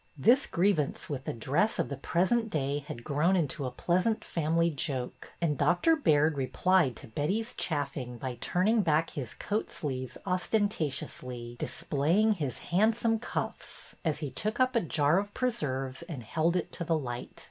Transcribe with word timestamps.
This 0.17 0.47
grievance 0.47 1.11
with 1.11 1.25
the 1.25 1.33
dress 1.33 1.77
of 1.77 1.89
the 1.89 1.95
present 1.95 2.49
day 2.49 2.83
had 2.87 3.03
grown 3.03 3.35
into 3.35 3.65
a 3.67 3.69
pleasant 3.71 4.25
family 4.25 4.71
joke, 4.71 5.31
and 5.39 5.55
Dr. 5.59 5.95
Baird 5.95 6.37
replied 6.39 6.95
to 6.95 7.07
Betty's 7.07 7.53
chaffing 7.53 8.17
by 8.17 8.33
turning 8.41 8.81
back 8.81 9.11
his 9.11 9.35
coat 9.35 9.69
sleeves 9.71 10.17
ostentatiously, 10.25 11.55
displaying 11.59 12.33
his 12.33 12.57
handsome 12.73 13.19
cuffs, 13.19 13.95
as 14.03 14.17
he 14.17 14.31
took 14.31 14.59
up 14.59 14.75
a 14.75 14.81
jar 14.81 15.19
of 15.19 15.35
preserves 15.35 16.01
and 16.01 16.23
held 16.23 16.55
it 16.55 16.71
to 16.71 16.83
the 16.83 16.97
light. 16.97 17.39